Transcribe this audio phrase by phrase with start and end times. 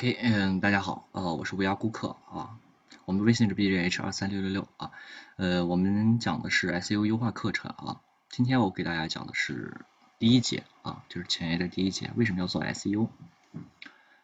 [0.00, 2.58] OK，嗯，大家好，呃，我是乌鸦顾客啊，
[3.04, 4.92] 我们微信是 bjh 二三六六六啊，
[5.36, 8.00] 呃，我们讲的是 SEO 优化课程啊，
[8.30, 9.82] 今天我给大家讲的是
[10.18, 13.08] 第一节啊，就是前页的第一节，为什么要做 SEO？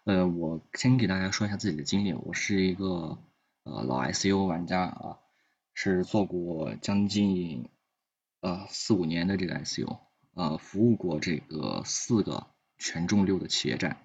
[0.04, 3.18] 呃，我先给大家说一下自己的经历，我是一个
[3.64, 5.18] 呃老 SEO 玩家啊，
[5.74, 7.68] 是做过将近
[8.40, 9.98] 呃四五年的这个 SEO，
[10.32, 12.46] 呃，服务过这个四个
[12.78, 13.98] 权重六的企业站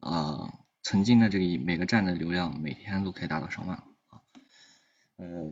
[0.00, 0.60] 啊。
[0.84, 4.20] 曾经的这个每个站的流量每天都可以达到上万啊，
[5.16, 5.50] 呃，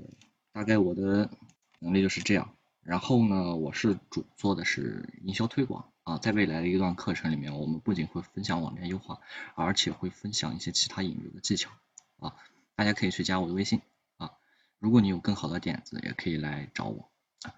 [0.52, 1.30] 大概我的
[1.78, 2.54] 能力就是这样。
[2.82, 9.20] 然后呢，我是主做的是营销推广啊，在未来的一段课程里面，我们不仅会分享网站优化，
[9.54, 11.70] 而且会分享一些其他引流的技巧
[12.18, 12.36] 啊，
[12.74, 13.80] 大家可以去加我的微信
[14.18, 14.32] 啊，
[14.78, 17.08] 如果你有更好的点子，也可以来找我
[17.42, 17.54] 啊。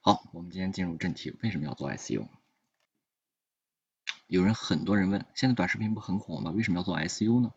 [0.00, 2.26] 好，我们今天进入正题，为什么要做 SEO？
[4.26, 6.50] 有人很多人问，现在短视频不很火吗？
[6.50, 7.52] 为什么要做 SU 呢？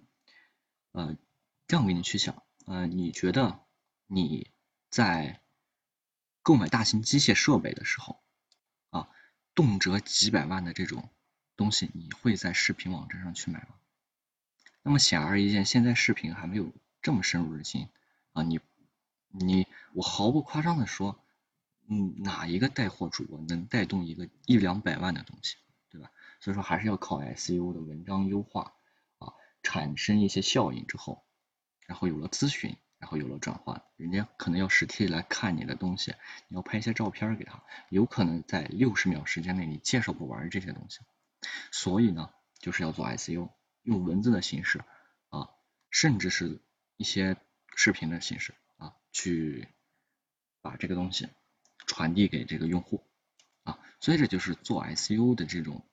[0.92, 1.18] 呃，
[1.68, 3.60] 这样给你去想，呃，你觉得
[4.08, 4.52] 你
[4.90, 5.42] 在
[6.42, 8.22] 购买大型机械设备的时候
[8.90, 9.10] 啊，
[9.54, 11.10] 动辄几百万的这种
[11.56, 13.76] 东西，你会在视频网站上去买吗？
[14.84, 17.90] 那么显而易见，现在视频还没有这么深入人心
[18.34, 18.60] 啊，你
[19.30, 21.24] 你我毫不夸张的说，
[21.88, 25.56] 嗯，哪一个带货主播能带动一个一两百万的东西？
[26.46, 28.76] 所以说还是要靠 SEO 的文章优化
[29.18, 31.26] 啊，产生一些效应之后，
[31.88, 36.14] 然后有了咨询，然后有了转换，人家可能要实体来看你的东西，
[36.48, 41.00] 你要拍一些照片给他，有可能在六十秒时间内你介绍不完这些东西，
[41.72, 42.30] 所以呢，
[42.60, 43.50] 就是要做 SEO，
[43.82, 44.84] 用文字的形式
[45.30, 45.50] 啊，
[45.90, 46.62] 甚至是
[46.96, 47.38] 一些
[47.76, 49.68] 视频的形式啊，去
[50.62, 51.28] 把这个东西
[51.88, 53.04] 传递给这个用户
[53.64, 55.84] 啊，所以这就是做 SEO 的这种。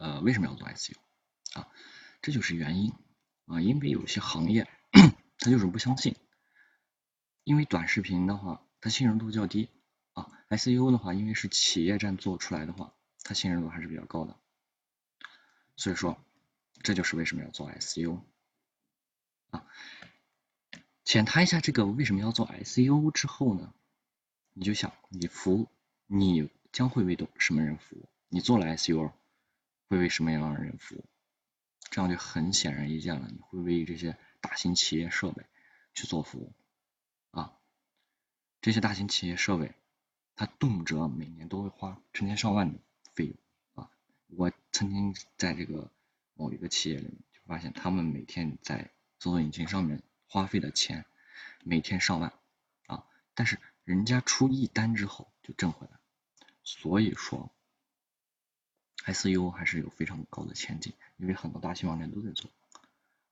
[0.00, 0.96] 呃，为什么要做 SEO
[1.52, 1.68] 啊？
[2.22, 2.94] 这就是原因
[3.44, 4.66] 啊，因为有些行业
[5.38, 6.16] 他就是不相信，
[7.44, 9.68] 因为短视频的话，它信任度较低
[10.14, 12.94] 啊，SEO 的话，因为是企业站做出来的话，
[13.24, 14.40] 它信任度还是比较高的，
[15.76, 16.18] 所以说
[16.82, 18.22] 这就是为什么要做 SEO
[19.50, 19.66] 啊。
[21.04, 23.74] 浅谈一下这个为什么要做 SEO 之后呢，
[24.54, 25.68] 你就想你服
[26.06, 28.08] 你将会为什么人服务？
[28.30, 29.12] 你做了 SEO。
[29.90, 31.04] 会为什么样的人服务？
[31.90, 33.28] 这样就很显而易见了。
[33.28, 35.44] 你会为这些大型企业设备
[35.94, 36.54] 去做服务
[37.32, 37.58] 啊？
[38.60, 39.74] 这些大型企业设备，
[40.36, 42.78] 它动辄每年都会花成千上万的
[43.14, 43.36] 费用
[43.74, 43.90] 啊！
[44.28, 45.90] 我曾经在这个
[46.34, 51.04] 某一个企业里面就发现，他们每天在搜索引擎上面花费的钱
[51.64, 52.32] 每天上万
[52.86, 55.98] 啊，但是人家出一单之后就挣回来，
[56.62, 57.52] 所以说。
[59.06, 62.50] SEO 还是有非常高的前景，因为很多大型网站都在做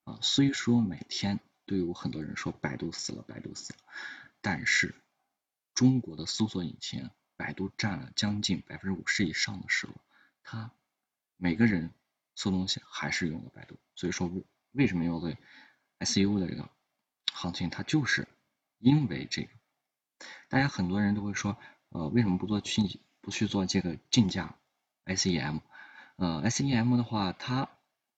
[0.05, 0.19] 啊。
[0.23, 3.79] 虽说每天都有很多人说百度死了，百度死了，
[4.41, 4.95] 但是
[5.75, 9.95] 中国的搜索引擎，百度占了将近百分之五十以上的时候，
[10.43, 10.73] 它
[11.37, 11.93] 每个人
[12.35, 13.77] 搜东西还是用的百度。
[13.95, 14.31] 所以说
[14.73, 15.37] 为什么要对
[16.01, 16.69] SEO 的这个
[17.33, 18.27] 行情，它就是
[18.79, 19.51] 因为这个。
[20.49, 21.57] 大家很多人都会说，
[21.91, 24.57] 呃，为什么不做去不去做这个竞价
[25.09, 25.61] ？SEM，
[26.17, 27.69] 呃，SEM 的话，它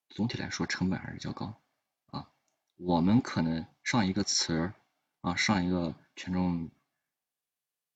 [0.09, 1.55] 总体来说成本还是较高
[2.07, 2.29] 啊。
[2.77, 4.75] 我们可能上一个词儿
[5.21, 6.69] 啊，上一个权重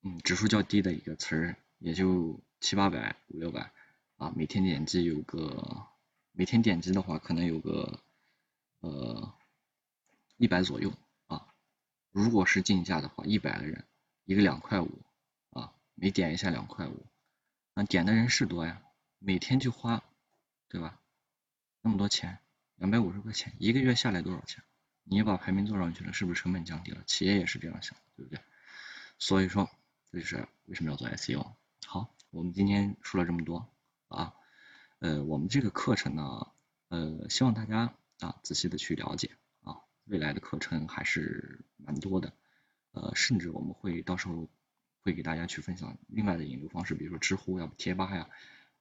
[0.03, 3.73] 嗯指数较低的一个词儿，也就七八百、五六百
[4.17, 4.33] 啊。
[4.37, 5.89] 每天点击有个，
[6.31, 8.01] 每天点击的话，可能有个
[8.79, 9.35] 呃
[10.37, 10.93] 一百左右
[11.27, 11.49] 啊。
[12.13, 13.85] 如果是竞价的话，一百个人
[14.25, 15.03] 一个两块五
[15.51, 17.05] 啊，每点一下两块五。
[17.77, 18.81] 那，点的人是多呀，
[19.27, 20.05] 每天就花，
[20.69, 21.01] 对吧？
[21.81, 22.41] 那么多钱，
[22.77, 24.63] 两百五十块钱，一个月下来多少钱？
[25.03, 27.03] 你把排名做上去了，是不是成本降低了？
[27.07, 28.39] 企业也是这样想，对不对？
[29.19, 29.71] 所以说，
[30.13, 31.55] 这就是为什么要做 SEO。
[31.87, 33.67] 好，我们今天说了这么多
[34.09, 34.35] 啊，
[34.99, 36.53] 呃，我们这个课程呢，
[36.89, 39.31] 呃，希望大家啊仔细的去了解
[39.63, 42.35] 啊，未来的课程还是蛮多的，
[42.93, 44.51] 呃，甚至我们会到时候。
[45.07, 48.31] 会给大家去分享另外的引流方式，比如说知乎呀、贴吧呀、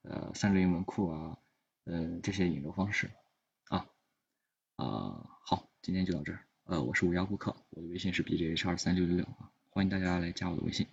[0.03, 1.37] 呃三六零文库啊，
[1.85, 3.11] 呃这些引流方式
[3.69, 3.89] 啊
[4.75, 10.87] 啊好，今天就到这儿，呃我是乌鸦顾客，我的微信是 b j h 二三六六六啊，欢迎大家来加我的微信。